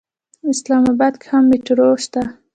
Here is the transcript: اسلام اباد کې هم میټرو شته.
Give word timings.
اسلام 0.51 0.83
اباد 0.93 1.13
کې 1.21 1.27
هم 1.31 1.43
میټرو 1.49 1.87
شته. 2.03 2.21